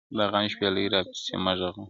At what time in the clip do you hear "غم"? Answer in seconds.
0.31-0.45